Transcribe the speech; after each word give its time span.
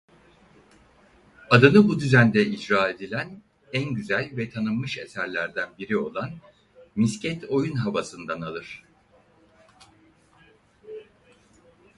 Adını 1.49 1.87
bu 1.87 1.99
düzende 1.99 2.45
icra 2.45 2.89
edilen 2.89 3.41
en 3.73 3.93
güzel 3.93 4.37
ve 4.37 4.49
tanınmış 4.49 4.97
eserlerden 4.97 5.69
biri 5.79 5.97
olan 5.97 6.29
"Misket 6.95 7.49
oyun 7.49 7.75
havası"ndan 7.75 8.41
alır. 8.41 8.83